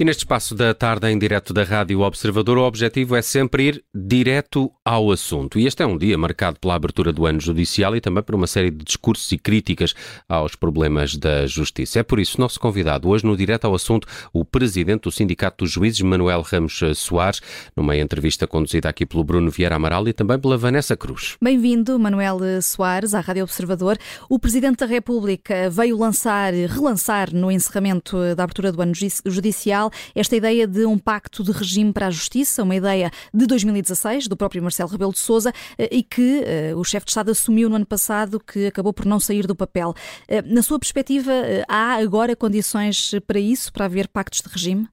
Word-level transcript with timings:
E 0.00 0.04
neste 0.04 0.20
espaço 0.20 0.54
da 0.54 0.72
tarde 0.72 1.10
em 1.10 1.18
direto 1.18 1.52
da 1.52 1.64
Rádio 1.64 2.02
Observador, 2.02 2.56
o 2.56 2.62
objetivo 2.62 3.16
é 3.16 3.20
sempre 3.20 3.64
ir 3.64 3.84
direto 3.92 4.70
ao 4.84 5.10
assunto. 5.10 5.58
E 5.58 5.66
este 5.66 5.82
é 5.82 5.86
um 5.86 5.98
dia 5.98 6.16
marcado 6.16 6.56
pela 6.60 6.76
abertura 6.76 7.12
do 7.12 7.26
ano 7.26 7.40
judicial 7.40 7.96
e 7.96 8.00
também 8.00 8.22
por 8.22 8.36
uma 8.36 8.46
série 8.46 8.70
de 8.70 8.84
discursos 8.84 9.32
e 9.32 9.36
críticas 9.36 9.96
aos 10.28 10.54
problemas 10.54 11.16
da 11.16 11.48
justiça. 11.48 11.98
É 11.98 12.04
por 12.04 12.20
isso, 12.20 12.40
nosso 12.40 12.60
convidado 12.60 13.08
hoje 13.08 13.26
no 13.26 13.36
direto 13.36 13.64
ao 13.64 13.74
assunto, 13.74 14.06
o 14.32 14.44
presidente 14.44 15.02
do 15.02 15.10
Sindicato 15.10 15.64
dos 15.64 15.72
Juízes, 15.72 16.00
Manuel 16.02 16.42
Ramos 16.42 16.78
Soares, 16.94 17.40
numa 17.76 17.96
entrevista 17.96 18.46
conduzida 18.46 18.88
aqui 18.88 19.04
pelo 19.04 19.24
Bruno 19.24 19.50
Vieira 19.50 19.74
Amaral 19.74 20.06
e 20.06 20.12
também 20.12 20.38
pela 20.38 20.56
Vanessa 20.56 20.96
Cruz. 20.96 21.36
Bem-vindo, 21.42 21.98
Manuel 21.98 22.38
Soares, 22.62 23.14
à 23.14 23.20
Rádio 23.20 23.42
Observador. 23.42 23.98
O 24.30 24.38
presidente 24.38 24.76
da 24.76 24.86
República 24.86 25.68
veio 25.68 25.98
lançar, 25.98 26.52
relançar 26.52 27.34
no 27.34 27.50
encerramento 27.50 28.16
da 28.36 28.44
abertura 28.44 28.70
do 28.70 28.80
ano 28.80 28.92
judicial 28.94 29.87
esta 30.14 30.36
ideia 30.36 30.66
de 30.66 30.84
um 30.84 30.98
pacto 30.98 31.42
de 31.42 31.52
regime 31.52 31.92
para 31.92 32.06
a 32.06 32.10
justiça, 32.10 32.62
uma 32.62 32.74
ideia 32.74 33.10
de 33.32 33.46
2016, 33.46 34.28
do 34.28 34.36
próprio 34.36 34.62
Marcelo 34.62 34.90
Rebelo 34.90 35.12
de 35.12 35.18
Sousa, 35.18 35.52
eh, 35.78 35.88
e 35.90 36.02
que 36.02 36.42
uh, 36.72 36.78
o 36.78 36.84
chefe 36.84 37.06
de 37.06 37.10
Estado 37.10 37.30
assumiu 37.30 37.68
no 37.68 37.76
ano 37.76 37.86
passado, 37.86 38.40
que 38.40 38.66
acabou 38.66 38.92
por 38.92 39.06
não 39.06 39.20
sair 39.20 39.46
do 39.46 39.54
papel. 39.54 39.90
Uh, 40.28 40.54
na 40.54 40.62
sua 40.62 40.78
perspectiva, 40.78 41.32
há 41.68 41.94
agora 41.94 42.36
condições 42.36 43.12
para 43.26 43.38
isso, 43.38 43.72
para 43.72 43.84
haver 43.84 44.08
pactos 44.08 44.40
de 44.40 44.48
regime? 44.48 44.88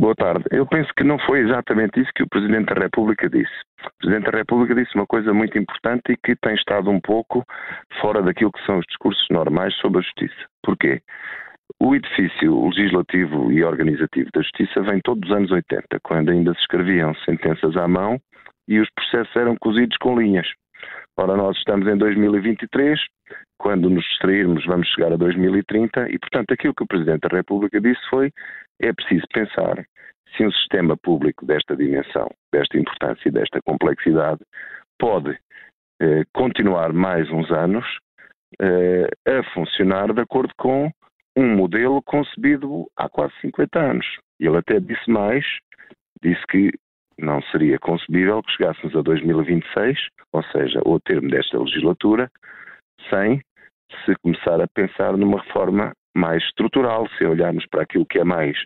Boa 0.00 0.14
tarde. 0.14 0.44
Eu 0.50 0.66
penso 0.66 0.90
que 0.96 1.04
não 1.04 1.18
foi 1.18 1.40
exatamente 1.40 2.00
isso 2.00 2.10
que 2.14 2.22
o 2.22 2.28
Presidente 2.28 2.72
da 2.72 2.80
República 2.80 3.28
disse. 3.28 3.52
O 3.84 3.98
Presidente 3.98 4.30
da 4.30 4.38
República 4.38 4.74
disse 4.74 4.94
uma 4.94 5.06
coisa 5.06 5.34
muito 5.34 5.58
importante 5.58 6.12
e 6.12 6.16
que 6.16 6.34
tem 6.36 6.54
estado 6.54 6.88
um 6.88 6.98
pouco 6.98 7.44
fora 8.00 8.22
daquilo 8.22 8.50
que 8.50 8.64
são 8.64 8.78
os 8.78 8.86
discursos 8.86 9.26
normais 9.30 9.74
sobre 9.74 9.98
a 9.98 10.02
justiça. 10.02 10.48
Porquê? 10.62 11.02
O 11.78 11.94
edifício 11.94 12.68
legislativo 12.68 13.52
e 13.52 13.62
organizativo 13.62 14.30
da 14.34 14.42
Justiça 14.42 14.82
vem 14.82 15.00
todo 15.00 15.20
dos 15.20 15.30
anos 15.30 15.50
80, 15.50 16.00
quando 16.02 16.30
ainda 16.30 16.52
se 16.54 16.60
escreviam 16.60 17.14
sentenças 17.26 17.76
à 17.76 17.86
mão 17.86 18.20
e 18.66 18.78
os 18.78 18.88
processos 18.90 19.34
eram 19.36 19.56
cozidos 19.56 19.96
com 19.98 20.18
linhas. 20.18 20.46
Ora, 21.16 21.36
nós 21.36 21.56
estamos 21.58 21.86
em 21.86 21.96
2023, 21.96 22.98
quando 23.58 23.90
nos 23.90 24.04
distrairmos 24.04 24.64
vamos 24.64 24.88
chegar 24.88 25.12
a 25.12 25.16
2030 25.16 26.08
e, 26.10 26.18
portanto, 26.18 26.52
aquilo 26.52 26.74
que 26.74 26.82
o 26.82 26.86
Presidente 26.86 27.28
da 27.28 27.36
República 27.36 27.80
disse 27.80 28.00
foi 28.08 28.30
é 28.80 28.92
preciso 28.92 29.26
pensar 29.32 29.84
se 30.36 30.46
um 30.46 30.52
sistema 30.52 30.96
público 30.96 31.44
desta 31.44 31.76
dimensão, 31.76 32.28
desta 32.52 32.78
importância 32.78 33.28
e 33.28 33.32
desta 33.32 33.60
complexidade 33.62 34.40
pode 34.98 35.36
eh, 36.00 36.22
continuar 36.32 36.92
mais 36.92 37.28
uns 37.30 37.50
anos 37.50 37.84
eh, 38.60 39.08
a 39.26 39.42
funcionar 39.52 40.12
de 40.12 40.20
acordo 40.20 40.52
com 40.56 40.90
um 41.36 41.56
modelo 41.56 42.02
concebido 42.02 42.86
há 42.96 43.08
quase 43.08 43.32
50 43.40 43.78
anos. 43.78 44.06
Ele 44.38 44.56
até 44.56 44.80
disse 44.80 45.10
mais, 45.10 45.44
disse 46.22 46.44
que 46.48 46.72
não 47.18 47.42
seria 47.42 47.78
concebível 47.78 48.42
que 48.42 48.52
chegássemos 48.52 48.96
a 48.96 49.02
2026, 49.02 49.98
ou 50.32 50.42
seja, 50.44 50.80
ao 50.84 50.98
termo 51.00 51.28
desta 51.28 51.58
legislatura, 51.58 52.30
sem 53.10 53.42
se 54.04 54.14
começar 54.22 54.60
a 54.60 54.68
pensar 54.68 55.16
numa 55.16 55.40
reforma 55.40 55.92
mais 56.14 56.42
estrutural, 56.44 57.08
se 57.16 57.24
olharmos 57.24 57.66
para 57.66 57.82
aquilo 57.82 58.06
que 58.06 58.18
é 58.18 58.24
mais 58.24 58.56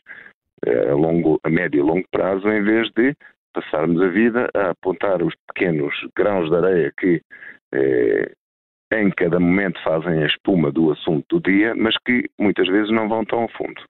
eh, 0.66 0.90
a, 0.90 0.94
longo, 0.94 1.40
a 1.42 1.50
médio 1.50 1.80
e 1.80 1.82
longo 1.82 2.06
prazo, 2.10 2.48
em 2.48 2.62
vez 2.62 2.90
de 2.92 3.14
passarmos 3.52 4.00
a 4.02 4.08
vida 4.08 4.48
a 4.54 4.70
apontar 4.70 5.22
os 5.22 5.34
pequenos 5.48 5.94
grãos 6.16 6.48
de 6.50 6.56
areia 6.56 6.92
que 6.98 7.22
eh, 7.72 8.32
em 8.92 9.10
cada 9.10 9.40
momento 9.40 9.82
fazem 9.82 10.22
a 10.22 10.26
espuma 10.26 10.70
do 10.70 10.92
assunto 10.92 11.24
do 11.38 11.50
dia, 11.50 11.74
mas 11.74 11.96
que 12.06 12.28
muitas 12.38 12.68
vezes 12.68 12.90
não 12.90 13.08
vão 13.08 13.24
tão 13.24 13.44
a 13.44 13.48
fundo. 13.48 13.82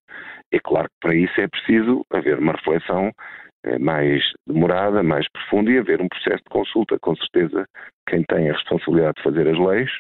É 0.53 0.59
claro 0.59 0.89
que 0.89 1.09
para 1.09 1.15
isso 1.15 1.41
é 1.41 1.49
preciso 1.49 2.05
haver 2.11 2.39
uma 2.39 2.53
reflexão 2.53 3.11
eh, 3.65 3.79
mais 3.79 4.23
demorada, 4.47 5.03
mais 5.03 5.27
profunda 5.31 5.71
e 5.71 5.79
haver 5.79 6.01
um 6.01 6.09
processo 6.09 6.43
de 6.45 6.51
consulta. 6.51 6.99
Com 7.01 7.17
certeza, 7.17 7.67
quem 8.09 8.23
tem 8.25 8.51
a 8.51 8.53
responsabilidade 8.53 9.15
de 9.17 9.23
fazer 9.23 9.49
as 9.49 9.59
leis 9.59 9.91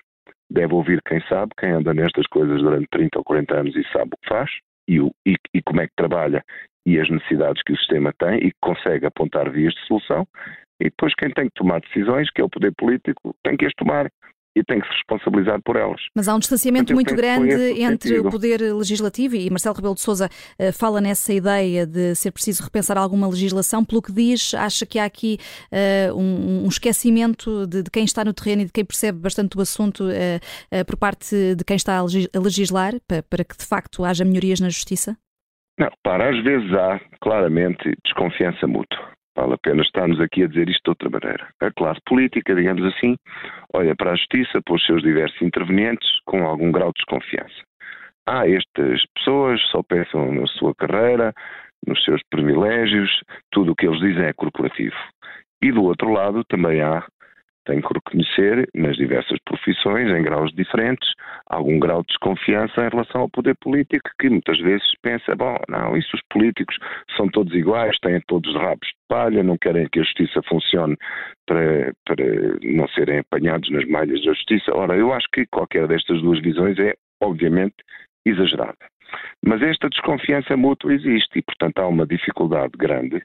deve 0.50 0.74
ouvir 0.74 1.00
quem 1.06 1.20
sabe, 1.28 1.52
quem 1.58 1.70
anda 1.70 1.92
nestas 1.92 2.26
coisas 2.28 2.60
durante 2.60 2.86
30 2.90 3.18
ou 3.18 3.24
40 3.24 3.60
anos 3.60 3.76
e 3.76 3.82
sabe 3.92 4.10
o 4.14 4.16
que 4.22 4.28
faz 4.28 4.50
e, 4.88 5.00
o, 5.00 5.10
e, 5.26 5.34
e 5.54 5.62
como 5.62 5.80
é 5.80 5.86
que 5.86 5.94
trabalha 5.96 6.44
e 6.86 7.00
as 7.00 7.08
necessidades 7.08 7.62
que 7.62 7.72
o 7.72 7.76
sistema 7.78 8.12
tem 8.18 8.36
e 8.36 8.50
que 8.50 8.58
consegue 8.60 9.06
apontar 9.06 9.50
vias 9.50 9.74
de 9.74 9.86
solução. 9.86 10.26
E 10.80 10.84
depois 10.84 11.14
quem 11.14 11.30
tem 11.30 11.46
que 11.46 11.54
tomar 11.54 11.80
decisões, 11.80 12.30
que 12.30 12.40
é 12.40 12.44
o 12.44 12.50
poder 12.50 12.72
político, 12.76 13.34
tem 13.42 13.56
que 13.56 13.64
as 13.64 13.72
tomar 13.74 14.10
e 14.56 14.62
tem 14.62 14.80
que 14.80 14.86
se 14.86 14.92
responsabilizar 14.94 15.60
por 15.62 15.76
elas. 15.76 16.00
Mas 16.14 16.28
há 16.28 16.34
um 16.34 16.38
distanciamento 16.38 16.94
muito 16.94 17.14
grande 17.14 17.80
entre 17.80 18.10
sentido. 18.10 18.28
o 18.28 18.30
poder 18.30 18.60
legislativo 18.74 19.36
e 19.36 19.50
Marcelo 19.50 19.74
Rebelo 19.74 19.94
de 19.94 20.00
Sousa 20.00 20.26
uh, 20.26 20.72
fala 20.72 21.00
nessa 21.00 21.32
ideia 21.32 21.86
de 21.86 22.14
ser 22.14 22.30
preciso 22.30 22.62
repensar 22.62 22.96
alguma 22.96 23.28
legislação. 23.28 23.84
Pelo 23.84 24.00
que 24.00 24.12
diz, 24.12 24.54
acha 24.54 24.86
que 24.86 24.98
há 24.98 25.04
aqui 25.04 25.38
uh, 25.72 26.14
um, 26.14 26.64
um, 26.64 26.68
esquecimento 26.68 27.66
de, 27.66 27.82
de, 27.82 27.90
quem 27.90 28.04
está 28.04 28.24
no 28.24 28.32
terreno 28.32 28.62
e 28.62 28.66
de 28.66 28.72
quem 28.72 28.84
percebe 28.84 29.18
bastante 29.18 29.56
o 29.58 29.60
assunto 29.60 30.04
uh, 30.04 30.84
por 30.84 30.96
parte 30.96 31.54
de 31.54 31.64
quem 31.64 31.76
está 31.76 31.98
a 31.98 32.38
legislar 32.38 32.92
para, 33.06 33.22
para 33.22 33.44
que 33.44 33.56
de 33.56 33.66
facto 33.66 34.04
haja 34.04 34.24
melhorias 34.24 34.60
na 34.60 34.68
justiça? 34.68 35.16
Não, 35.78 35.88
para 36.04 36.30
às 36.30 36.44
vezes 36.44 36.72
há 36.72 37.00
claramente 37.20 37.92
desconfiança 38.04 38.66
mútua. 38.66 39.13
Vale 39.36 39.54
a 39.54 39.58
pena 39.58 39.82
estarmos 39.82 40.20
aqui 40.20 40.44
a 40.44 40.46
dizer 40.46 40.68
isto 40.68 40.82
de 40.84 40.90
outra 40.90 41.10
maneira. 41.10 41.48
A 41.60 41.70
classe 41.72 42.00
política, 42.06 42.54
digamos 42.54 42.84
assim, 42.84 43.16
olha 43.72 43.94
para 43.96 44.12
a 44.12 44.16
justiça, 44.16 44.62
para 44.62 44.74
os 44.74 44.86
seus 44.86 45.02
diversos 45.02 45.40
intervenientes, 45.42 46.08
com 46.24 46.46
algum 46.46 46.70
grau 46.70 46.88
de 46.88 46.98
desconfiança. 46.98 47.62
Ah, 48.26 48.48
estas 48.48 49.04
pessoas 49.14 49.60
só 49.70 49.82
pensam 49.82 50.32
na 50.32 50.46
sua 50.46 50.74
carreira, 50.74 51.34
nos 51.86 52.02
seus 52.04 52.22
privilégios, 52.30 53.10
tudo 53.50 53.72
o 53.72 53.74
que 53.76 53.86
eles 53.86 54.00
dizem 54.00 54.24
é 54.24 54.32
corporativo. 54.32 54.96
E 55.62 55.72
do 55.72 55.82
outro 55.82 56.10
lado 56.10 56.44
também 56.44 56.80
há 56.80 57.04
tem 57.64 57.80
que 57.80 57.88
reconhecer, 57.92 58.68
nas 58.74 58.96
diversas 58.96 59.38
profissões, 59.44 60.08
em 60.10 60.22
graus 60.22 60.52
diferentes, 60.52 61.08
algum 61.46 61.78
grau 61.78 62.02
de 62.02 62.08
desconfiança 62.08 62.86
em 62.86 62.88
relação 62.88 63.22
ao 63.22 63.28
poder 63.28 63.56
político, 63.56 64.10
que 64.18 64.28
muitas 64.28 64.58
vezes 64.60 64.86
pensa, 65.02 65.34
bom, 65.34 65.56
não, 65.68 65.96
isso 65.96 66.14
os 66.14 66.22
políticos 66.30 66.76
são 67.16 67.28
todos 67.28 67.54
iguais, 67.54 67.96
têm 68.00 68.20
todos 68.26 68.54
rabos 68.54 68.88
de 68.88 68.94
palha, 69.08 69.42
não 69.42 69.58
querem 69.58 69.88
que 69.88 70.00
a 70.00 70.02
justiça 70.02 70.40
funcione 70.48 70.96
para, 71.46 71.92
para 72.04 72.24
não 72.62 72.88
serem 72.88 73.18
apanhados 73.18 73.70
nas 73.70 73.86
malhas 73.86 74.22
da 74.24 74.32
justiça. 74.32 74.72
Ora, 74.74 74.96
eu 74.96 75.12
acho 75.12 75.28
que 75.32 75.46
qualquer 75.46 75.86
destas 75.86 76.20
duas 76.20 76.40
visões 76.40 76.78
é, 76.78 76.94
obviamente, 77.22 77.76
exagerada. 78.26 78.76
Mas 79.44 79.62
esta 79.62 79.88
desconfiança 79.88 80.56
mútua 80.56 80.94
existe 80.94 81.38
e, 81.38 81.42
portanto, 81.42 81.78
há 81.78 81.86
uma 81.86 82.06
dificuldade 82.06 82.72
grande 82.76 83.22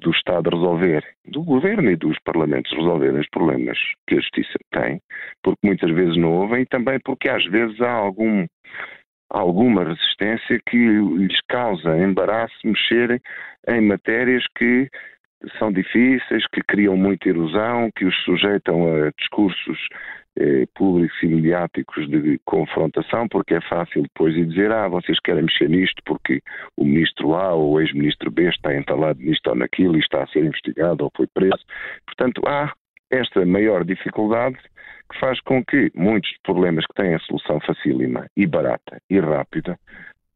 do 0.00 0.10
Estado 0.10 0.50
resolver, 0.50 1.04
do 1.26 1.42
Governo 1.42 1.90
e 1.90 1.96
dos 1.96 2.18
Parlamentos 2.20 2.72
resolverem 2.72 3.20
os 3.20 3.28
problemas 3.28 3.78
que 4.06 4.14
a 4.14 4.20
Justiça 4.20 4.58
tem, 4.70 5.00
porque 5.42 5.60
muitas 5.64 5.90
vezes 5.90 6.16
não 6.16 6.32
ouvem 6.32 6.62
e 6.62 6.66
também 6.66 6.98
porque 7.04 7.28
às 7.28 7.44
vezes 7.46 7.80
há 7.80 7.92
algum, 7.92 8.46
alguma 9.30 9.84
resistência 9.84 10.60
que 10.66 10.76
lhes 10.76 11.40
causa 11.48 11.98
embaraço 11.98 12.54
mexerem 12.64 13.20
em 13.68 13.80
matérias 13.80 14.44
que 14.56 14.88
são 15.58 15.72
difíceis, 15.72 16.46
que 16.52 16.62
criam 16.62 16.96
muita 16.96 17.28
erosão, 17.28 17.90
que 17.94 18.04
os 18.04 18.16
sujeitam 18.24 18.86
a 18.92 19.10
discursos 19.18 19.78
eh, 20.40 20.66
públicos 20.74 21.16
e 21.22 21.26
mediáticos 21.26 22.08
de 22.08 22.40
confrontação, 22.44 23.26
porque 23.28 23.54
é 23.54 23.60
fácil 23.62 24.02
depois 24.02 24.34
de 24.34 24.46
dizer, 24.46 24.70
ah, 24.70 24.88
vocês 24.88 25.18
querem 25.20 25.42
mexer 25.42 25.68
nisto 25.68 26.00
porque 26.04 26.40
o 26.76 26.84
ministro 26.84 27.34
A 27.34 27.54
ou 27.54 27.72
o 27.72 27.80
ex-ministro 27.80 28.30
B 28.30 28.48
está 28.48 28.74
entalado 28.74 29.20
nisto 29.20 29.48
ou 29.48 29.56
naquilo 29.56 29.96
e 29.96 30.00
está 30.00 30.22
a 30.22 30.26
ser 30.28 30.44
investigado 30.44 31.04
ou 31.04 31.12
foi 31.16 31.26
preso. 31.26 31.64
Portanto, 32.06 32.40
há 32.46 32.72
esta 33.10 33.44
maior 33.44 33.84
dificuldade 33.84 34.58
que 35.10 35.18
faz 35.18 35.40
com 35.40 35.64
que 35.64 35.90
muitos 35.94 36.30
problemas 36.44 36.86
que 36.86 36.94
têm 36.94 37.14
a 37.14 37.20
solução 37.20 37.58
facílima 37.60 38.26
e 38.36 38.46
barata 38.46 39.00
e 39.10 39.18
rápida 39.18 39.78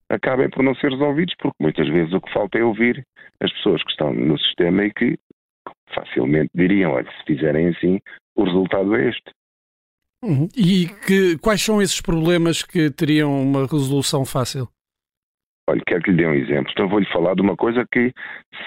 acabem 0.09 0.51
por 0.51 0.63
não 0.63 0.75
ser 0.75 0.91
resolvidos, 0.91 1.35
porque 1.39 1.57
muitas 1.61 1.89
vezes 1.89 2.13
o 2.13 2.21
que 2.21 2.33
falta 2.33 2.59
é 2.59 2.65
ouvir 2.65 3.05
as 3.41 3.53
pessoas 3.53 3.83
que 3.83 3.91
estão 3.91 4.13
no 4.13 4.39
sistema 4.39 4.85
e 4.85 4.93
que 4.93 5.19
facilmente 5.95 6.51
diriam, 6.55 6.93
olha, 6.93 7.11
se 7.11 7.25
fizerem 7.25 7.69
assim, 7.69 8.01
o 8.35 8.45
resultado 8.45 8.95
é 8.97 9.09
este. 9.09 9.31
Uhum. 10.25 10.49
E 10.57 10.89
que, 11.07 11.37
quais 11.39 11.61
são 11.61 11.83
esses 11.83 12.01
problemas 12.01 12.63
que 12.63 12.91
teriam 12.91 13.43
uma 13.43 13.63
resolução 13.63 14.25
fácil? 14.25 14.69
Olha, 15.69 15.81
quero 15.87 16.03
que 16.03 16.11
lhe 16.11 16.17
dê 16.17 16.27
um 16.27 16.35
exemplo. 16.35 16.71
Então 16.73 16.89
vou-lhe 16.89 17.07
falar 17.07 17.35
de 17.35 17.43
uma 17.43 17.57
coisa 17.57 17.87
que, 17.93 18.13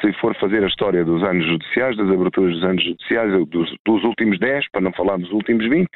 se 0.02 0.14
for 0.20 0.36
fazer 0.40 0.64
a 0.64 0.68
história 0.68 1.04
dos 1.04 1.24
anos 1.24 1.46
judiciais, 1.46 1.96
das 1.98 2.10
aberturas 2.10 2.54
dos 2.56 2.64
anos 2.64 2.84
judiciais, 2.84 3.48
dos, 3.48 3.76
dos 3.86 4.04
últimos 4.04 4.40
10, 4.40 4.70
para 4.72 4.82
não 4.82 4.94
falar 4.94 5.18
dos 5.18 5.32
últimos 5.32 5.68
20, 5.68 5.88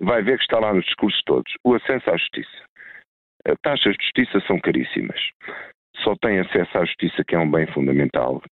vai 0.00 0.22
ver 0.22 0.38
que 0.38 0.44
está 0.44 0.58
lá 0.58 0.74
nos 0.74 0.84
discursos 0.84 1.20
todos. 1.24 1.52
O 1.64 1.74
acesso 1.74 2.10
à 2.10 2.16
justiça. 2.16 2.64
As 3.46 3.56
taxas 3.62 3.96
de 3.96 4.04
justiça 4.04 4.46
são 4.46 4.60
caríssimas. 4.60 5.20
Só 6.04 6.14
tem 6.20 6.40
acesso 6.40 6.78
à 6.78 6.84
justiça 6.84 7.24
que 7.26 7.34
é 7.34 7.38
um 7.38 7.50
bem 7.50 7.66
fundamental. 7.68 8.42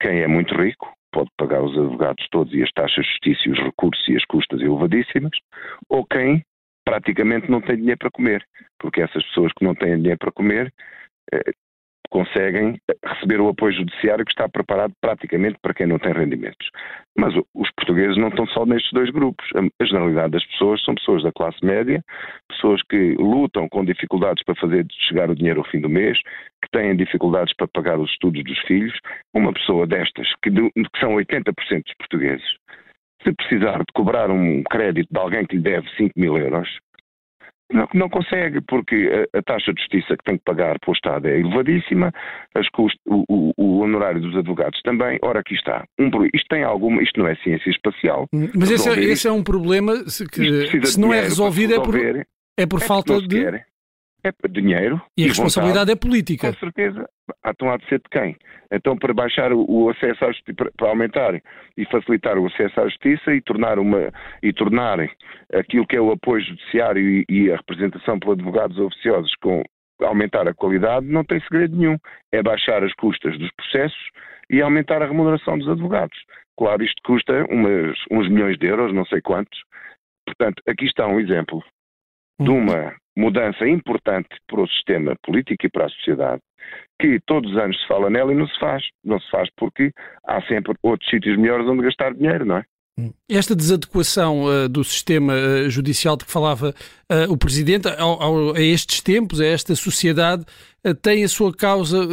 Quem 0.00 0.22
é 0.22 0.26
muito 0.28 0.54
rico, 0.54 0.92
pode 1.14 1.30
pagar 1.38 1.62
os 1.62 1.78
advogados 1.78 2.26
todos 2.30 2.52
e 2.52 2.62
as 2.62 2.72
taxas 2.72 3.04
de 3.04 3.10
justiça 3.12 3.48
e 3.48 3.52
os 3.52 3.58
recursos 3.60 4.08
e 4.08 4.16
as 4.16 4.24
custas 4.24 4.60
elevadíssimas, 4.60 5.38
ou 5.88 6.04
quem 6.04 6.44
praticamente 6.84 7.48
não 7.50 7.60
tem 7.60 7.76
dinheiro 7.76 7.98
para 7.98 8.10
comer, 8.10 8.44
porque 8.78 9.00
essas 9.00 9.24
pessoas 9.28 9.52
que 9.56 9.64
não 9.64 9.74
têm 9.74 9.96
dinheiro 9.96 10.18
para 10.18 10.32
comer 10.32 10.74
eh, 11.32 11.52
conseguem 12.14 12.78
receber 13.04 13.40
o 13.40 13.48
apoio 13.48 13.74
judiciário 13.74 14.24
que 14.24 14.30
está 14.30 14.48
preparado 14.48 14.92
praticamente 15.00 15.58
para 15.60 15.74
quem 15.74 15.84
não 15.84 15.98
tem 15.98 16.12
rendimentos. 16.12 16.70
Mas 17.18 17.34
os 17.52 17.68
portugueses 17.72 18.16
não 18.16 18.28
estão 18.28 18.46
só 18.46 18.64
nestes 18.64 18.92
dois 18.92 19.10
grupos. 19.10 19.44
A 19.56 19.84
generalidade 19.84 20.30
das 20.30 20.46
pessoas 20.46 20.80
são 20.84 20.94
pessoas 20.94 21.24
da 21.24 21.32
classe 21.32 21.58
média, 21.66 22.00
pessoas 22.48 22.80
que 22.88 23.16
lutam 23.18 23.68
com 23.68 23.84
dificuldades 23.84 24.44
para 24.44 24.54
fazer 24.54 24.86
chegar 25.08 25.28
o 25.28 25.34
dinheiro 25.34 25.58
ao 25.58 25.66
fim 25.66 25.80
do 25.80 25.88
mês, 25.88 26.16
que 26.62 26.70
têm 26.70 26.94
dificuldades 26.94 27.52
para 27.56 27.66
pagar 27.66 27.98
os 27.98 28.08
estudos 28.12 28.44
dos 28.44 28.60
filhos. 28.60 28.96
Uma 29.34 29.52
pessoa 29.52 29.84
destas, 29.84 30.28
que, 30.40 30.52
que 30.52 31.00
são 31.00 31.16
80% 31.16 31.52
dos 31.52 31.94
portugueses, 31.98 32.46
se 33.24 33.32
precisar 33.32 33.78
de 33.78 33.92
cobrar 33.92 34.30
um 34.30 34.62
crédito 34.70 35.08
de 35.10 35.18
alguém 35.18 35.44
que 35.44 35.56
lhe 35.56 35.62
deve 35.62 35.88
5 35.96 36.12
mil 36.16 36.38
euros, 36.38 36.68
não, 37.72 37.88
não 37.94 38.08
consegue, 38.08 38.60
porque 38.60 39.26
a, 39.34 39.38
a, 39.38 39.42
taxa 39.42 39.72
de 39.72 39.80
justiça 39.80 40.16
que 40.16 40.24
tem 40.24 40.36
que 40.36 40.44
pagar 40.44 40.78
para 40.78 40.90
o 40.90 40.94
Estado 40.94 41.28
é 41.28 41.40
elevadíssima, 41.40 42.12
as 42.54 42.68
cust, 42.70 42.96
o, 43.06 43.24
o, 43.28 43.52
o, 43.56 43.80
honorário 43.80 44.20
dos 44.20 44.36
advogados 44.36 44.80
também. 44.82 45.18
Ora, 45.22 45.40
aqui 45.40 45.54
está. 45.54 45.84
Um, 45.98 46.08
isto 46.34 46.48
tem 46.48 46.62
alguma, 46.62 47.02
isto 47.02 47.18
não 47.18 47.26
é 47.26 47.34
ciência 47.36 47.70
espacial. 47.70 48.26
Mas 48.32 48.70
esse 48.70 48.88
é, 48.88 49.04
esse 49.04 49.28
é, 49.28 49.32
um 49.32 49.42
problema 49.42 49.94
que, 50.04 50.86
se 50.86 51.00
não 51.00 51.12
é 51.12 51.22
resolvido 51.22 51.74
é 51.74 51.80
por, 51.80 51.96
é 51.96 52.66
por 52.66 52.82
é 52.82 52.84
falta 52.84 53.20
de. 53.20 53.42
Quer 53.42 53.73
é 54.24 54.48
dinheiro. 54.48 55.00
E, 55.16 55.22
e 55.22 55.24
a 55.24 55.28
responsabilidade 55.28 55.90
vontade, 55.90 55.98
é 55.98 56.08
política. 56.08 56.52
Com 56.52 56.58
certeza. 56.58 57.08
Então 57.46 57.70
há 57.70 57.76
de 57.76 57.86
ser 57.88 57.98
de 57.98 58.08
quem? 58.10 58.36
Então 58.72 58.96
para 58.96 59.12
baixar 59.12 59.52
o, 59.52 59.90
acesso 59.90 60.24
à 60.24 60.32
justiça, 60.32 60.70
para 60.76 60.88
aumentar 60.88 61.34
e 61.76 61.84
facilitar 61.86 62.38
o 62.38 62.46
acesso 62.46 62.80
à 62.80 62.84
justiça 62.88 63.34
e 63.34 63.40
tornar, 63.42 63.78
uma, 63.78 64.10
e 64.42 64.52
tornar 64.52 64.98
aquilo 65.52 65.86
que 65.86 65.96
é 65.96 66.00
o 66.00 66.12
apoio 66.12 66.44
judiciário 66.44 67.02
e, 67.02 67.24
e 67.28 67.52
a 67.52 67.56
representação 67.56 68.18
por 68.18 68.32
advogados 68.32 68.78
oficiosos 68.78 69.34
com 69.42 69.62
aumentar 70.02 70.48
a 70.48 70.54
qualidade, 70.54 71.06
não 71.06 71.24
tem 71.24 71.40
segredo 71.40 71.76
nenhum. 71.76 71.96
É 72.32 72.42
baixar 72.42 72.82
as 72.82 72.92
custas 72.94 73.38
dos 73.38 73.50
processos 73.52 74.10
e 74.50 74.60
aumentar 74.60 75.02
a 75.02 75.06
remuneração 75.06 75.58
dos 75.58 75.68
advogados. 75.68 76.18
Claro, 76.56 76.82
isto 76.84 77.00
custa 77.04 77.44
umas, 77.50 77.96
uns 78.10 78.28
milhões 78.28 78.58
de 78.58 78.66
euros, 78.66 78.92
não 78.94 79.04
sei 79.06 79.20
quantos. 79.20 79.58
Portanto, 80.26 80.62
aqui 80.68 80.86
está 80.86 81.06
um 81.06 81.20
exemplo 81.20 81.62
de 82.40 82.50
uhum. 82.50 82.58
uma 82.58 82.94
mudança 83.16 83.66
importante 83.66 84.28
para 84.46 84.62
o 84.62 84.68
sistema 84.68 85.16
político 85.22 85.66
e 85.66 85.70
para 85.70 85.86
a 85.86 85.90
sociedade, 85.90 86.42
que 87.00 87.20
todos 87.26 87.52
os 87.52 87.58
anos 87.58 87.80
se 87.80 87.86
fala 87.86 88.10
nela 88.10 88.32
e 88.32 88.36
não 88.36 88.46
se 88.46 88.58
faz. 88.58 88.82
Não 89.04 89.20
se 89.20 89.30
faz 89.30 89.48
porque 89.56 89.92
há 90.26 90.42
sempre 90.42 90.74
outros 90.82 91.08
sítios 91.10 91.36
melhores 91.36 91.66
onde 91.66 91.82
gastar 91.82 92.14
dinheiro, 92.14 92.44
não 92.44 92.58
é? 92.58 92.64
Hum. 92.98 93.12
Esta 93.28 93.56
desadequação 93.56 94.44
uh, 94.44 94.68
do 94.68 94.84
sistema 94.84 95.34
uh, 95.34 95.68
judicial 95.68 96.16
de 96.16 96.24
que 96.24 96.30
falava 96.30 96.72
uh, 97.10 97.32
o 97.32 97.36
Presidente 97.36 97.88
ao, 97.88 98.22
ao, 98.22 98.54
a 98.54 98.60
estes 98.60 99.00
tempos, 99.00 99.40
a 99.40 99.46
esta 99.46 99.74
sociedade, 99.74 100.44
tem 101.00 101.24
a 101.24 101.28
sua 101.28 101.50
causa, 101.50 102.06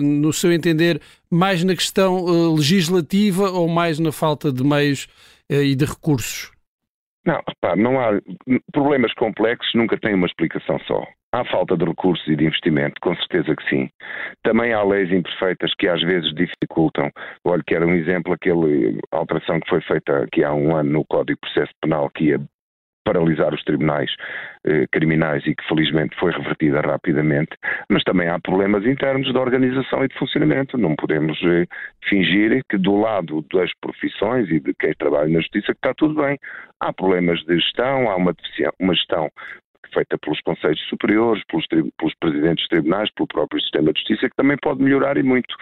no 0.00 0.32
seu 0.32 0.50
entender, 0.50 1.02
mais 1.30 1.62
na 1.62 1.74
questão 1.74 2.54
legislativa 2.54 3.50
ou 3.50 3.68
mais 3.68 3.98
na 3.98 4.10
falta 4.10 4.50
de 4.50 4.64
meios 4.64 5.06
e 5.50 5.74
de 5.74 5.84
recursos? 5.84 6.50
Não, 7.26 7.42
repare, 7.46 7.82
não 7.82 8.00
há. 8.00 8.20
Problemas 8.72 9.12
complexos 9.14 9.74
nunca 9.74 9.98
têm 9.98 10.14
uma 10.14 10.28
explicação 10.28 10.78
só. 10.80 11.04
Há 11.34 11.44
falta 11.44 11.76
de 11.76 11.84
recursos 11.84 12.26
e 12.28 12.36
de 12.36 12.44
investimento, 12.44 12.94
com 13.02 13.14
certeza 13.16 13.54
que 13.56 13.68
sim. 13.68 13.90
Também 14.44 14.72
há 14.72 14.82
leis 14.84 15.10
imperfeitas 15.10 15.74
que 15.74 15.88
às 15.88 16.00
vezes 16.02 16.32
dificultam. 16.34 17.10
Olha, 17.44 17.62
que 17.66 17.74
era 17.74 17.84
um 17.84 17.94
exemplo, 17.94 18.32
aquela 18.32 18.66
alteração 19.10 19.60
que 19.60 19.68
foi 19.68 19.80
feita 19.82 20.22
aqui 20.22 20.44
há 20.44 20.54
um 20.54 20.76
ano 20.76 20.90
no 20.90 21.04
Código 21.04 21.38
de 21.42 21.52
Processo 21.52 21.72
Penal, 21.82 22.08
que 22.10 22.26
ia 22.26 22.40
paralisar 23.06 23.54
os 23.54 23.62
tribunais 23.62 24.10
eh, 24.66 24.84
criminais 24.90 25.46
e 25.46 25.54
que 25.54 25.66
felizmente 25.68 26.16
foi 26.18 26.32
revertida 26.32 26.80
rapidamente, 26.80 27.56
mas 27.88 28.02
também 28.02 28.28
há 28.28 28.38
problemas 28.40 28.84
internos 28.84 29.32
de 29.32 29.38
organização 29.38 30.04
e 30.04 30.08
de 30.08 30.18
funcionamento. 30.18 30.76
Não 30.76 30.96
podemos 30.96 31.38
eh, 31.44 31.66
fingir 32.08 32.60
que 32.68 32.76
do 32.76 32.96
lado 32.96 33.46
das 33.54 33.70
profissões 33.80 34.50
e 34.50 34.58
de 34.58 34.74
quem 34.74 34.92
trabalha 34.94 35.28
na 35.28 35.38
justiça 35.38 35.66
que 35.66 35.78
está 35.78 35.94
tudo 35.94 36.20
bem. 36.20 36.36
Há 36.80 36.92
problemas 36.92 37.38
de 37.44 37.54
gestão, 37.60 38.10
há 38.10 38.16
uma, 38.16 38.34
uma 38.80 38.94
gestão 38.94 39.30
feita 39.94 40.18
pelos 40.18 40.40
Conselhos 40.40 40.80
Superiores, 40.88 41.42
pelos, 41.48 41.66
pelos 41.68 42.14
presidentes 42.20 42.64
dos 42.64 42.68
tribunais, 42.68 43.10
pelo 43.14 43.28
próprio 43.28 43.60
sistema 43.60 43.92
de 43.92 44.00
justiça, 44.00 44.28
que 44.28 44.36
também 44.36 44.56
pode 44.60 44.82
melhorar 44.82 45.16
e 45.16 45.22
muito. 45.22 45.54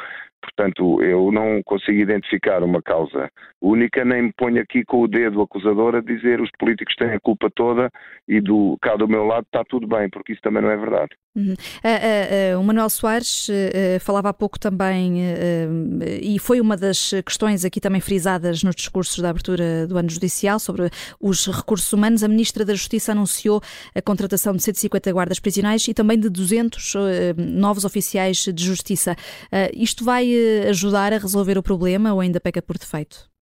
Portanto, 0.44 1.02
eu 1.02 1.32
não 1.32 1.62
consigo 1.62 1.99
identificar 1.99 2.62
uma 2.62 2.82
causa 2.82 3.31
única, 3.62 4.05
nem 4.05 4.25
me 4.25 4.32
ponho 4.37 4.61
aqui 4.61 4.85
com 4.85 5.00
o 5.00 5.08
dedo 5.08 5.41
acusador 5.41 5.94
a 5.94 6.00
dizer 6.00 6.41
os 6.41 6.50
políticos 6.58 6.94
têm 6.96 7.12
a 7.12 7.20
culpa 7.20 7.50
toda 7.50 7.91
e 8.29 8.41
do 8.41 8.76
cá 8.82 8.94
do 8.94 9.08
meu 9.08 9.25
lado 9.25 9.46
está 9.46 9.64
tudo 9.64 9.87
bem, 9.87 10.08
porque 10.11 10.32
isso 10.32 10.43
também 10.43 10.62
não 10.62 10.70
é 10.70 10.76
verdade. 10.76 11.17
Uhum. 11.36 11.52
Uh, 11.52 12.54
uh, 12.54 12.56
uh, 12.56 12.60
o 12.60 12.64
Manuel 12.64 12.88
Soares 12.88 13.48
falava 14.00 14.28
há 14.28 14.32
pouco 14.32 14.58
também, 14.58 15.16
e 16.22 16.38
foi 16.38 16.60
uma 16.60 16.76
das 16.76 17.10
questões 17.26 17.64
aqui 17.64 17.81
também 17.81 18.00
frisadas 18.00 18.62
nos 18.62 18.76
discursos 18.76 19.19
da 19.19 19.31
abertura 19.31 19.86
do 19.86 19.98
ano 19.98 20.08
judicial 20.08 20.60
sobre 20.60 20.88
os 21.20 21.46
recursos 21.46 21.92
humanos. 21.92 22.22
A 22.22 22.28
Ministra 22.28 22.64
da 22.64 22.75
Justiça 22.75 23.12
anunciou 23.12 23.60
a 23.94 24.00
contratação 24.00 24.54
de 24.54 24.62
150 24.62 25.12
guardas 25.12 25.40
prisionais 25.40 25.86
e 25.88 25.94
também 25.94 26.19
de 26.19 26.28
200 26.28 26.94
novos 27.37 27.84
oficiais 27.84 28.37
de 28.52 28.64
justiça. 28.64 29.16
isto 29.75 30.04
vai 30.04 30.32
ajudar 30.69 31.12
a 31.12 31.19
resolver 31.19 31.58
o 31.58 31.62
problema 31.62 32.12
ou 32.12 32.20
ainda 32.20 32.40
peca 32.40 32.62
por 32.62 32.78
defeito? 32.78 33.33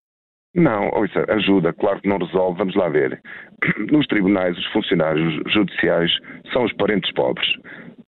Não, 0.54 0.90
ouça, 0.90 1.24
ajuda, 1.28 1.72
claro 1.72 2.00
que 2.00 2.08
não 2.08 2.18
resolve, 2.18 2.58
vamos 2.58 2.74
lá 2.74 2.88
ver. 2.88 3.20
Nos 3.90 4.06
tribunais, 4.06 4.56
os 4.58 4.66
funcionários 4.66 5.34
judiciais 5.50 6.10
são 6.52 6.64
os 6.64 6.72
parentes 6.74 7.10
pobres. 7.12 7.48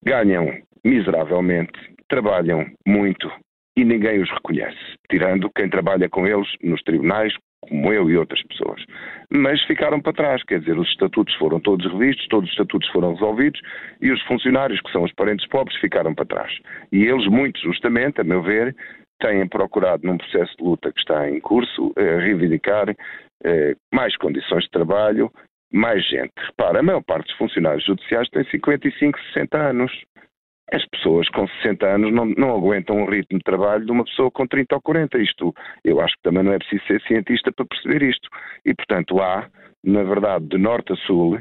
Ganham 0.05 0.53
miseravelmente, 0.85 1.73
trabalham 2.09 2.67
muito 2.87 3.31
e 3.77 3.85
ninguém 3.85 4.21
os 4.21 4.31
reconhece, 4.31 4.79
tirando 5.11 5.51
quem 5.51 5.69
trabalha 5.69 6.09
com 6.09 6.27
eles 6.27 6.47
nos 6.63 6.81
tribunais, 6.83 7.33
como 7.61 7.93
eu 7.93 8.09
e 8.11 8.17
outras 8.17 8.43
pessoas. 8.45 8.85
Mas 9.33 9.61
ficaram 9.65 10.01
para 10.01 10.13
trás, 10.13 10.43
quer 10.45 10.61
dizer, 10.61 10.79
os 10.79 10.89
estatutos 10.89 11.35
foram 11.37 11.59
todos 11.59 11.91
revistos, 11.91 12.29
todos 12.29 12.49
os 12.49 12.53
estatutos 12.53 12.89
foram 12.91 13.15
resolvidos 13.15 13.61
e 14.01 14.13
os 14.13 14.23
funcionários, 14.23 14.81
que 14.81 14.93
são 14.93 15.03
os 15.03 15.13
parentes 15.15 15.49
pobres, 15.49 15.77
ficaram 15.81 16.15
para 16.15 16.27
trás. 16.27 16.53
E 16.93 17.05
eles, 17.05 17.27
muito 17.27 17.59
justamente, 17.61 18.21
a 18.21 18.25
meu 18.25 18.43
ver, 18.43 18.77
têm 19.21 19.47
procurado, 19.49 20.07
num 20.07 20.19
processo 20.19 20.57
de 20.57 20.65
luta 20.65 20.93
que 20.93 21.01
está 21.01 21.29
em 21.29 21.41
curso, 21.41 21.93
eh, 21.97 22.19
reivindicar 22.19 22.95
eh, 23.45 23.75
mais 23.93 24.17
condições 24.17 24.65
de 24.65 24.71
trabalho, 24.71 25.31
mais 25.73 26.07
gente. 26.07 26.33
Repara, 26.39 26.81
a 26.81 26.83
maior 26.83 27.03
parte 27.03 27.27
dos 27.27 27.37
funcionários 27.37 27.85
judiciais 27.85 28.29
tem 28.31 28.45
55, 28.45 29.19
60 29.33 29.59
anos. 29.59 29.93
As 30.73 30.85
pessoas 30.87 31.29
com 31.29 31.47
60 31.47 31.87
anos 31.87 32.13
não, 32.13 32.25
não 32.25 32.57
aguentam 32.57 33.03
o 33.03 33.11
ritmo 33.11 33.39
de 33.39 33.45
trabalho 33.45 33.85
de 33.85 33.93
uma 33.93 34.05
pessoa 34.05 34.31
com 34.31 34.47
30 34.47 34.77
ou 34.77 34.81
40. 34.81 35.19
Isto, 35.19 35.55
eu 35.85 36.01
acho 36.01 36.15
que 36.15 36.23
também 36.23 36.43
não 36.43 36.53
é 36.53 36.59
preciso 36.59 36.85
ser 36.87 37.03
cientista 37.03 37.53
para 37.53 37.67
perceber 37.67 38.03
isto. 38.03 38.29
E, 38.65 38.75
portanto, 38.75 39.21
há, 39.21 39.49
na 39.85 40.03
verdade, 40.05 40.47
de 40.47 40.57
norte 40.57 40.93
a 40.93 40.97
sul, 40.97 41.39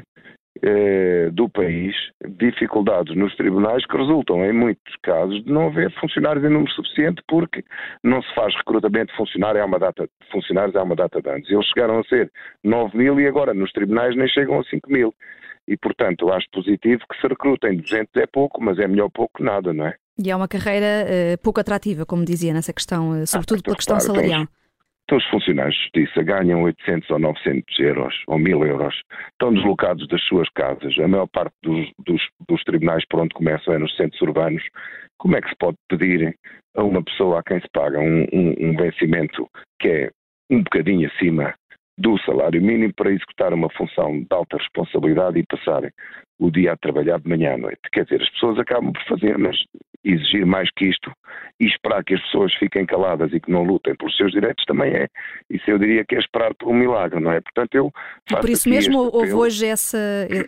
eh, 0.62 1.30
do 1.32 1.48
país 1.48 1.94
dificuldades 2.38 3.16
nos 3.16 3.34
tribunais 3.36 3.84
que 3.86 3.96
resultam, 3.96 4.44
em 4.44 4.52
muitos 4.52 4.94
casos, 5.02 5.42
de 5.44 5.52
não 5.52 5.66
haver 5.66 5.92
funcionários 6.00 6.44
em 6.44 6.48
número 6.48 6.70
suficiente 6.72 7.22
porque 7.26 7.64
não 8.02 8.22
se 8.22 8.34
faz 8.34 8.54
recrutamento 8.56 9.10
de 9.12 9.16
funcionários 9.16 9.62
há 9.62 9.66
uma 9.66 9.78
data, 9.78 10.04
de 10.04 10.30
funcionários 10.30 10.76
há 10.76 10.82
uma 10.82 10.94
data 10.94 11.20
de 11.20 11.28
anos. 11.28 11.50
Eles 11.50 11.66
chegaram 11.66 11.98
a 11.98 12.04
ser 12.04 12.30
9 12.62 12.96
mil 12.96 13.20
e 13.20 13.26
agora 13.26 13.52
nos 13.52 13.72
tribunais 13.72 14.16
nem 14.16 14.28
chegam 14.28 14.60
a 14.60 14.64
5 14.64 14.90
mil. 14.90 15.12
E, 15.66 15.76
portanto, 15.76 16.30
acho 16.30 16.46
positivo 16.52 17.02
que 17.10 17.20
se 17.20 17.26
recrutem 17.26 17.78
200 17.78 18.14
é 18.16 18.26
pouco, 18.26 18.62
mas 18.62 18.78
é 18.78 18.86
melhor 18.86 19.08
pouco 19.10 19.38
que 19.38 19.42
nada, 19.42 19.72
não 19.72 19.86
é? 19.86 19.94
E 20.22 20.30
é 20.30 20.36
uma 20.36 20.46
carreira 20.46 21.06
uh, 21.06 21.38
pouco 21.42 21.58
atrativa, 21.58 22.06
como 22.06 22.24
dizia 22.24 22.52
nessa 22.52 22.72
questão, 22.72 23.22
uh, 23.22 23.26
sobretudo 23.26 23.60
ah, 23.60 23.62
pela 23.64 23.76
questão 23.76 23.96
claro, 23.96 24.12
salarial. 24.12 24.42
Então, 24.42 24.63
então, 25.04 25.18
os 25.18 25.26
funcionários 25.26 25.74
de 25.74 25.82
justiça 25.82 26.22
ganham 26.22 26.62
800 26.62 27.10
ou 27.10 27.18
900 27.18 27.78
euros 27.78 28.14
ou 28.26 28.38
1000 28.38 28.64
euros, 28.64 28.94
estão 29.32 29.52
deslocados 29.52 30.08
das 30.08 30.22
suas 30.22 30.48
casas. 30.50 30.98
A 30.98 31.06
maior 31.06 31.26
parte 31.26 31.54
dos, 31.62 31.90
dos, 32.06 32.22
dos 32.48 32.64
tribunais 32.64 33.04
por 33.08 33.20
onde 33.20 33.34
começam 33.34 33.74
é 33.74 33.78
nos 33.78 33.94
centros 33.96 34.20
urbanos. 34.22 34.62
Como 35.18 35.36
é 35.36 35.42
que 35.42 35.50
se 35.50 35.56
pode 35.56 35.76
pedir 35.90 36.34
a 36.74 36.82
uma 36.82 37.02
pessoa 37.02 37.40
a 37.40 37.42
quem 37.42 37.60
se 37.60 37.68
paga 37.72 38.00
um, 38.00 38.26
um, 38.32 38.54
um 38.58 38.76
vencimento 38.76 39.46
que 39.78 39.88
é 39.88 40.10
um 40.50 40.62
bocadinho 40.62 41.08
acima 41.08 41.54
do 41.98 42.18
salário 42.20 42.60
mínimo 42.60 42.92
para 42.94 43.12
executar 43.12 43.52
uma 43.52 43.68
função 43.70 44.20
de 44.20 44.26
alta 44.30 44.56
responsabilidade 44.56 45.38
e 45.38 45.46
passarem 45.46 45.90
o 46.40 46.50
dia 46.50 46.72
a 46.72 46.76
trabalhar 46.76 47.20
de 47.20 47.28
manhã 47.28 47.54
à 47.54 47.58
noite. 47.58 47.80
Quer 47.92 48.04
dizer, 48.04 48.22
as 48.22 48.30
pessoas 48.30 48.58
acabam 48.58 48.92
por 48.92 49.04
fazer, 49.04 49.38
mas 49.38 49.56
exigir 50.04 50.44
mais 50.44 50.70
que 50.76 50.86
isto 50.86 51.10
e 51.58 51.66
esperar 51.66 52.04
que 52.04 52.14
as 52.14 52.20
pessoas 52.22 52.52
fiquem 52.54 52.84
caladas 52.84 53.32
e 53.32 53.40
que 53.40 53.50
não 53.50 53.62
lutem 53.62 53.94
pelos 53.94 54.16
seus 54.16 54.32
direitos 54.32 54.64
também 54.64 54.92
é. 54.92 55.08
Isso 55.48 55.70
eu 55.70 55.78
diria 55.78 56.04
que 56.04 56.14
é 56.14 56.18
esperar 56.18 56.54
por 56.54 56.68
um 56.68 56.74
milagre, 56.74 57.20
não 57.20 57.30
é? 57.30 57.40
Portanto, 57.40 57.74
eu 57.74 57.92
faço 58.28 58.40
Por 58.40 58.50
isso 58.50 58.68
mesmo 58.68 58.98
houve 58.98 59.32
hoje 59.32 59.66
essa, 59.66 59.98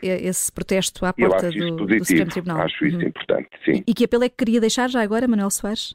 esse 0.02 0.52
protesto 0.52 1.04
à 1.06 1.12
porta 1.12 1.50
do, 1.50 1.76
do 1.76 2.04
Supremo 2.04 2.30
Tribunal. 2.30 2.60
Acho 2.62 2.86
isso 2.86 2.98
uhum. 2.98 3.08
importante, 3.08 3.48
sim. 3.64 3.82
E, 3.86 3.90
e 3.90 3.94
que 3.94 4.04
apelo 4.04 4.24
é 4.24 4.28
que 4.28 4.36
queria 4.36 4.60
deixar 4.60 4.88
já 4.88 5.00
agora, 5.00 5.28
Manuel 5.28 5.50
Soares? 5.50 5.94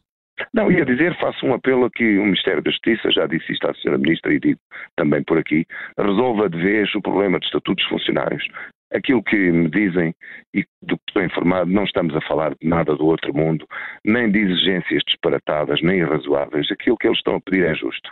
Não, 0.54 0.72
ia 0.72 0.86
dizer, 0.86 1.16
faço 1.20 1.46
um 1.46 1.54
apelo 1.54 1.86
aqui, 1.86 2.18
o 2.18 2.24
Ministério 2.24 2.64
da 2.64 2.72
Justiça, 2.72 3.12
já 3.12 3.28
disse 3.28 3.52
isto 3.52 3.68
à 3.68 3.72
Sra. 3.72 3.98
Ministra 3.98 4.34
e 4.34 4.40
digo 4.40 4.60
também 4.96 5.24
por 5.24 5.38
aqui, 5.38 5.66
resolva 5.98 6.50
de 6.50 6.58
vez 6.58 6.94
o 6.96 7.02
problema 7.02 7.40
de 7.40 7.46
estatutos 7.46 7.86
funcionários. 7.86 8.44
Aquilo 8.94 9.24
que 9.24 9.36
me 9.36 9.70
dizem 9.70 10.14
e 10.54 10.66
do 10.82 10.98
que 10.98 11.04
estou 11.08 11.24
informado, 11.24 11.72
não 11.72 11.84
estamos 11.84 12.16
a 12.16 12.22
falar 12.22 12.52
de 12.52 12.68
nada 12.68 12.96
do 12.96 13.06
outro 13.06 13.34
mundo, 13.34 13.66
nem 14.04 14.30
de 14.30 14.40
exigências 14.40 15.02
disparatadas, 15.08 15.82
nem 15.82 16.00
irrazoáveis. 16.00 16.70
Aquilo 16.72 16.98
que 16.98 17.08
eles 17.08 17.18
estão 17.18 17.36
a 17.36 17.42
pedir 17.42 17.66
é 17.66 17.74
justo. 17.74 18.10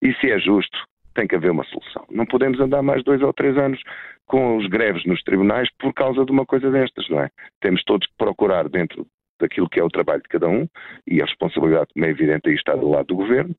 E 0.00 0.14
se 0.14 0.30
é 0.30 0.38
justo, 0.38 0.78
tem 1.14 1.26
que 1.26 1.36
haver 1.36 1.50
uma 1.50 1.64
solução. 1.64 2.06
Não 2.10 2.26
podemos 2.26 2.58
andar 2.60 2.82
mais 2.82 3.04
dois 3.04 3.20
ou 3.22 3.32
três 3.32 3.56
anos 3.58 3.80
com 4.26 4.56
os 4.56 4.66
greves 4.66 5.04
nos 5.04 5.22
tribunais 5.22 5.68
por 5.78 5.92
causa 5.92 6.24
de 6.24 6.32
uma 6.32 6.46
coisa 6.46 6.70
destas, 6.70 7.08
não 7.08 7.20
é? 7.20 7.28
Temos 7.60 7.82
todos 7.84 8.06
que 8.06 8.14
procurar 8.16 8.68
dentro 8.68 9.06
daquilo 9.40 9.68
que 9.68 9.80
é 9.80 9.84
o 9.84 9.90
trabalho 9.90 10.22
de 10.22 10.28
cada 10.28 10.48
um 10.48 10.66
e 11.06 11.20
a 11.20 11.26
responsabilidade, 11.26 11.88
como 11.92 12.06
é 12.06 12.10
evidente, 12.10 12.48
aí 12.48 12.54
está 12.54 12.74
do 12.74 12.88
lado 12.88 13.06
do 13.06 13.16
governo. 13.16 13.54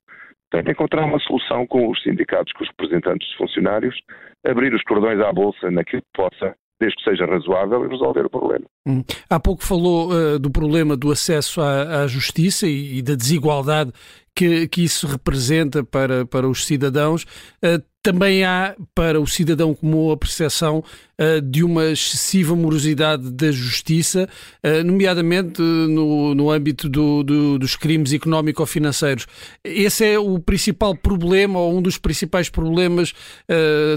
Tem 0.50 0.62
de 0.62 0.70
encontrar 0.70 1.04
uma 1.04 1.18
solução 1.18 1.66
com 1.66 1.88
os 1.90 2.02
sindicatos, 2.02 2.52
com 2.52 2.62
os 2.62 2.70
representantes 2.70 3.26
dos 3.28 3.36
funcionários, 3.36 3.96
abrir 4.44 4.72
os 4.74 4.82
cordões 4.82 5.20
à 5.20 5.32
bolsa 5.32 5.70
naquilo 5.70 6.02
que 6.02 6.08
possa 6.14 6.54
desde 6.80 6.96
que 6.96 7.10
seja 7.10 7.24
razoável, 7.26 7.84
e 7.84 7.88
resolver 7.88 8.26
o 8.26 8.30
problema. 8.30 8.64
Hum. 8.86 9.02
Há 9.30 9.40
pouco 9.40 9.64
falou 9.64 10.10
uh, 10.10 10.38
do 10.38 10.50
problema 10.50 10.96
do 10.96 11.10
acesso 11.10 11.60
à, 11.60 12.02
à 12.02 12.06
justiça 12.06 12.66
e, 12.66 12.98
e, 12.98 13.02
da 13.02 13.14
desigualdade 13.14 13.92
que, 14.34 14.66
que 14.68 14.82
isso 14.82 15.06
representa 15.06 15.84
para, 15.84 16.26
para 16.26 16.48
os 16.48 16.66
cidadãos. 16.66 17.24
Uh, 17.64 17.82
também 18.02 18.44
há 18.44 18.74
para 18.94 19.18
o 19.18 19.26
cidadão 19.26 19.74
comum 19.74 20.10
a 20.10 20.16
percepção 20.16 20.80
uh, 20.80 21.40
de 21.40 21.64
uma 21.64 21.86
excessiva 21.86 22.54
morosidade 22.54 23.32
da 23.32 23.50
justiça, 23.50 24.28
uh, 24.62 24.84
nomeadamente 24.84 25.62
no, 25.62 26.34
no 26.34 26.50
âmbito 26.50 26.88
do, 26.88 27.22
do, 27.22 27.58
dos 27.58 27.76
crimes 27.76 28.12
económico-financeiros. 28.12 29.26
Esse 29.64 30.04
é 30.04 30.18
o 30.18 30.38
principal 30.38 30.94
problema 30.94 31.58
ou 31.58 31.78
um 31.78 31.80
dos 31.80 31.96
principais 31.96 32.50
problemas, 32.50 33.12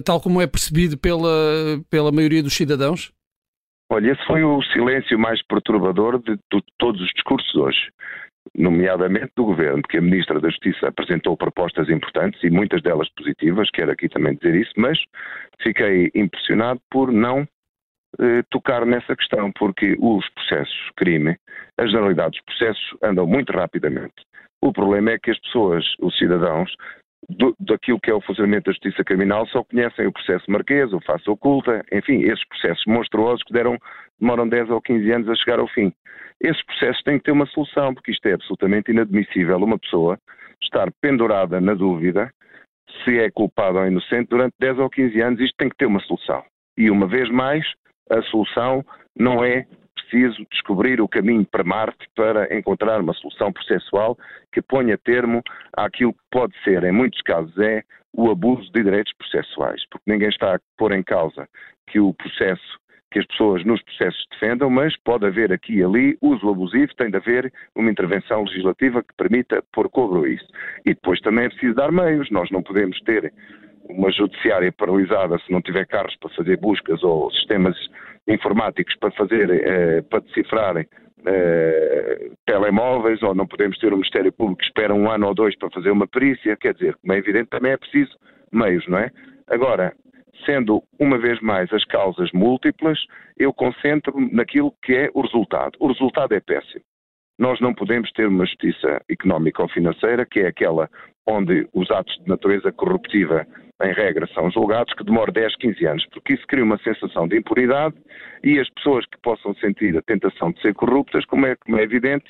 tal 0.06 0.22
como 0.22 0.41
é 0.41 0.48
percebido 0.48 0.98
pela, 0.98 1.29
pela 1.89 2.12
maioria 2.12 2.44
dos 2.44 2.53
cidadãos? 2.53 3.12
Olha, 3.89 4.12
esse 4.12 4.25
foi 4.25 4.44
o 4.44 4.62
silêncio 4.74 5.17
mais 5.17 5.41
perturbador 5.44 6.20
de, 6.20 6.36
de 6.36 6.63
todos 6.77 7.01
os 7.01 7.10
discursos 7.13 7.56
hoje 7.56 7.79
nomeadamente 8.55 9.31
do 9.35 9.45
Governo, 9.45 9.81
porque 9.81 9.97
a 9.97 10.01
Ministra 10.01 10.39
da 10.39 10.49
Justiça 10.49 10.87
apresentou 10.87 11.35
propostas 11.37 11.89
importantes 11.89 12.41
e 12.43 12.49
muitas 12.49 12.81
delas 12.81 13.09
positivas, 13.09 13.69
quero 13.71 13.91
aqui 13.91 14.09
também 14.09 14.35
dizer 14.35 14.55
isso, 14.55 14.73
mas 14.77 14.97
fiquei 15.61 16.11
impressionado 16.13 16.79
por 16.89 17.11
não 17.11 17.47
eh, 18.19 18.43
tocar 18.49 18.85
nessa 18.85 19.15
questão, 19.15 19.51
porque 19.51 19.95
os 19.99 20.27
processos 20.29 20.91
crime, 20.95 21.37
a 21.77 21.85
generalidade 21.85 22.31
dos 22.31 22.41
processos 22.41 22.97
andam 23.03 23.27
muito 23.27 23.51
rapidamente. 23.51 24.15
O 24.61 24.73
problema 24.73 25.11
é 25.11 25.19
que 25.19 25.31
as 25.31 25.39
pessoas, 25.39 25.85
os 25.99 26.17
cidadãos, 26.17 26.73
do, 27.29 27.55
daquilo 27.59 27.99
que 27.99 28.09
é 28.09 28.13
o 28.13 28.21
funcionamento 28.21 28.65
da 28.65 28.71
justiça 28.71 29.03
criminal 29.03 29.45
só 29.47 29.63
conhecem 29.63 30.07
o 30.07 30.11
processo 30.11 30.49
marquês, 30.49 30.91
o 30.93 31.01
face 31.01 31.29
oculta, 31.29 31.83
enfim, 31.91 32.21
esses 32.23 32.45
processos 32.47 32.83
monstruosos 32.87 33.43
que 33.43 33.53
deram, 33.53 33.77
demoram 34.19 34.47
10 34.47 34.69
ou 34.69 34.81
15 34.81 35.11
anos 35.11 35.29
a 35.29 35.35
chegar 35.35 35.59
ao 35.59 35.67
fim. 35.67 35.93
Esses 36.41 36.63
processos 36.65 37.01
têm 37.03 37.17
que 37.17 37.25
ter 37.25 37.32
uma 37.32 37.48
solução, 37.48 37.94
porque 37.94 38.12
isto 38.12 38.25
é 38.27 38.34
absolutamente 38.34 38.91
inadmissível 38.91 39.58
uma 39.58 39.79
pessoa 39.79 40.20
estar 40.62 40.91
pendurada 41.01 41.60
na 41.60 41.74
dúvida 41.74 42.32
se 43.03 43.20
é 43.20 43.29
culpado 43.29 43.77
ou 43.77 43.88
inocente 43.88 44.29
durante 44.29 44.56
10 44.60 44.79
ou 44.79 44.89
15 44.89 45.22
anos, 45.22 45.39
isto 45.39 45.56
tem 45.58 45.70
que 45.70 45.77
ter 45.77 45.86
uma 45.86 46.00
solução. 46.01 46.44
E 46.77 46.89
uma 46.89 47.08
vez 47.08 47.29
mais, 47.29 47.65
a 48.10 48.22
solução 48.24 48.86
não 49.17 49.44
é 49.44 49.65
preciso 49.96 50.46
descobrir 50.51 51.01
o 51.01 51.08
caminho 51.08 51.46
para 51.46 51.63
Marte 51.63 52.08
para 52.15 52.56
encontrar 52.56 53.01
uma 53.01 53.13
solução 53.13 53.51
processual 53.51 54.17
que 54.53 54.62
ponha 54.62 54.98
termo 54.98 55.41
àquilo 55.75 56.13
que 56.13 56.20
pode 56.32 56.53
ser, 56.63 56.84
em 56.84 56.91
muitos 56.91 57.22
casos, 57.22 57.58
é 57.58 57.84
o 58.13 58.32
abuso 58.32 58.72
de 58.72 58.84
direitos 58.84 59.13
processuais, 59.17 59.82
porque 59.89 60.10
ninguém 60.10 60.29
está 60.29 60.56
a 60.56 60.60
pôr 60.77 60.94
em 60.94 61.03
causa 61.03 61.48
que 61.88 62.00
o 62.00 62.13
processo 62.13 62.79
que 63.17 63.19
as 63.19 63.25
pessoas 63.25 63.65
nos 63.65 63.81
processos 63.81 64.27
defendam, 64.31 64.69
mas 64.69 64.95
pode 64.97 65.25
haver 65.25 65.51
aqui 65.51 65.77
e 65.77 65.83
ali 65.83 66.17
uso 66.21 66.50
abusivo, 66.50 66.93
tem 66.95 67.09
de 67.09 67.17
haver 67.17 67.51
uma 67.75 67.89
intervenção 67.89 68.43
legislativa 68.43 69.01
que 69.01 69.13
permita 69.17 69.63
pôr 69.74 69.89
cobro 69.89 70.24
a 70.24 70.29
isso. 70.29 70.45
E 70.86 70.93
depois 70.93 71.19
também 71.21 71.45
é 71.45 71.50
preciso 71.50 71.74
dar 71.74 71.91
meios, 71.91 72.29
nós 72.29 72.50
não 72.51 72.62
podemos 72.62 73.00
ter 73.01 73.33
uma 73.89 74.12
judiciária 74.12 74.71
paralisada 74.71 75.39
se 75.39 75.51
não 75.51 75.62
tiver 75.62 75.88
carros 75.88 76.15
para 76.17 76.29
fazer 76.29 76.57
buscas 76.57 77.03
ou 77.03 77.31
sistemas 77.31 77.75
informáticos 78.27 78.95
para 78.97 79.12
fazer, 79.12 79.50
eh, 79.50 80.01
para 80.03 80.19
decifrarem 80.19 80.86
eh, 81.25 82.31
telemóveis, 82.45 83.24
ou 83.24 83.33
não 83.33 83.47
podemos 83.47 83.79
ter 83.79 83.93
um 83.93 83.97
Ministério 83.97 84.31
Público 84.31 84.59
que 84.59 84.65
espera 84.67 84.93
um 84.93 85.09
ano 85.09 85.27
ou 85.27 85.33
dois 85.33 85.57
para 85.57 85.71
fazer 85.71 85.89
uma 85.89 86.07
perícia, 86.07 86.55
quer 86.57 86.74
dizer, 86.74 86.95
como 86.97 87.13
é 87.13 87.17
evidente, 87.17 87.50
também 87.50 87.71
é 87.71 87.77
preciso 87.77 88.12
meios, 88.51 88.86
não 88.88 89.00
é? 89.00 89.09
Agora, 89.47 89.93
sendo 90.47 90.81
uma 90.97 91.17
vez 91.17 91.39
mais 91.41 91.71
as 91.73 91.83
causas 91.85 92.31
múltiplas, 92.31 92.97
eu 93.37 93.53
concentro-me 93.53 94.31
naquilo 94.31 94.73
que 94.81 94.95
é 94.95 95.09
o 95.13 95.21
resultado. 95.21 95.77
O 95.79 95.87
resultado 95.87 96.33
é 96.33 96.39
péssimo. 96.39 96.81
Nós 97.37 97.59
não 97.59 97.73
podemos 97.73 98.11
ter 98.13 98.27
uma 98.27 98.45
justiça 98.45 99.01
económica 99.09 99.61
ou 99.61 99.69
financeira 99.69 100.25
que 100.25 100.39
é 100.39 100.47
aquela 100.47 100.89
onde 101.27 101.67
os 101.73 101.91
atos 101.91 102.17
de 102.19 102.27
natureza 102.27 102.71
corruptiva 102.71 103.45
em 103.83 103.93
regra, 103.93 104.25
são 104.33 104.49
julgados, 104.49 104.93
que 104.95 105.03
demora 105.03 105.31
10, 105.31 105.55
15 105.57 105.85
anos, 105.85 106.05
porque 106.07 106.33
isso 106.33 106.47
cria 106.47 106.63
uma 106.63 106.79
sensação 106.79 107.27
de 107.27 107.37
impunidade 107.37 107.95
e 108.43 108.59
as 108.59 108.67
pessoas 108.71 109.05
que 109.05 109.19
possam 109.21 109.53
sentir 109.55 109.95
a 109.95 110.01
tentação 110.01 110.51
de 110.51 110.59
ser 110.61 110.73
corruptas, 110.73 111.25
como 111.25 111.45
é, 111.45 111.55
como 111.57 111.77
é 111.77 111.83
evidente, 111.83 112.25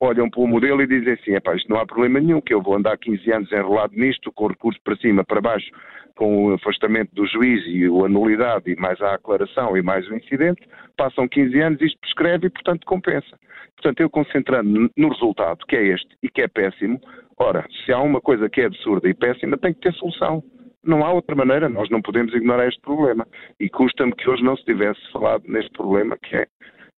olham 0.00 0.28
para 0.28 0.40
o 0.40 0.46
modelo 0.46 0.82
e 0.82 0.86
dizem 0.86 1.14
assim, 1.14 1.56
isto 1.56 1.68
não 1.70 1.78
há 1.78 1.86
problema 1.86 2.20
nenhum, 2.20 2.40
que 2.40 2.52
eu 2.52 2.62
vou 2.62 2.76
andar 2.76 2.98
15 2.98 3.32
anos 3.32 3.52
enrolado 3.52 3.94
nisto, 3.94 4.30
com 4.32 4.48
recurso 4.48 4.80
para 4.82 4.96
cima, 4.96 5.24
para 5.24 5.40
baixo, 5.40 5.70
com 6.16 6.46
o 6.46 6.54
afastamento 6.54 7.14
do 7.14 7.26
juiz 7.26 7.64
e 7.66 7.84
a 7.84 8.08
nulidade 8.08 8.70
e 8.70 8.76
mais 8.76 9.00
a 9.00 9.14
aclaração 9.14 9.76
e 9.76 9.82
mais 9.82 10.08
o 10.08 10.14
incidente, 10.14 10.66
passam 10.96 11.28
15 11.28 11.60
anos, 11.60 11.80
isto 11.80 11.98
prescreve 12.00 12.46
e, 12.46 12.50
portanto, 12.50 12.86
compensa. 12.86 13.38
Portanto, 13.76 14.00
eu 14.00 14.10
concentrando 14.10 14.90
no 14.96 15.08
resultado, 15.08 15.64
que 15.66 15.76
é 15.76 15.88
este 15.88 16.16
e 16.22 16.30
que 16.30 16.42
é 16.42 16.48
péssimo, 16.48 16.98
ora, 17.38 17.66
se 17.84 17.92
há 17.92 18.00
uma 18.00 18.20
coisa 18.20 18.48
que 18.48 18.62
é 18.62 18.66
absurda 18.66 19.08
e 19.08 19.14
péssima, 19.14 19.58
tem 19.58 19.74
que 19.74 19.80
ter 19.80 19.92
solução. 19.94 20.42
Não 20.82 21.04
há 21.04 21.12
outra 21.12 21.34
maneira, 21.34 21.68
nós 21.68 21.90
não 21.90 22.00
podemos 22.00 22.32
ignorar 22.32 22.68
este 22.68 22.80
problema. 22.80 23.26
E 23.60 23.68
custa-me 23.68 24.14
que 24.14 24.30
hoje 24.30 24.42
não 24.42 24.56
se 24.56 24.64
tivesse 24.64 25.00
falado 25.12 25.42
neste 25.46 25.70
problema, 25.72 26.16
que 26.16 26.36
é 26.36 26.46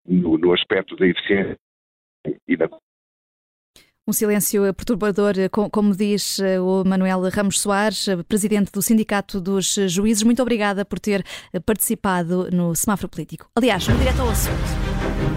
no, 0.06 0.38
no 0.38 0.52
aspecto 0.52 0.94
da 0.96 1.06
eficiência 1.06 1.56
e 2.46 2.56
da 2.56 2.68
um 4.08 4.12
silêncio 4.12 4.62
perturbador, 4.72 5.34
como 5.70 5.94
diz 5.94 6.38
eh, 6.38 6.58
o 6.58 6.82
Manuel 6.82 7.28
Ramos 7.28 7.60
Soares, 7.60 8.08
eh, 8.08 8.16
presidente 8.22 8.72
do 8.72 8.80
Sindicato 8.80 9.38
dos 9.38 9.74
Juízes. 9.86 10.22
Muito 10.22 10.40
obrigada 10.40 10.82
por 10.82 10.98
ter 10.98 11.22
eh, 11.52 11.60
participado 11.60 12.48
no 12.50 12.74
semáforo 12.74 13.10
político. 13.10 13.50
Aliás, 13.54 13.86
no 13.86 13.98
direto 13.98 14.22
ao 14.22 14.30
assunto. 14.30 15.27